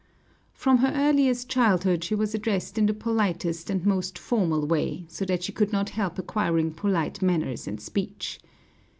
[0.55, 5.25] From her earliest childhood, she was addressed in the politest and most formal way, so
[5.25, 8.39] that she could not help acquiring polite manners and speech.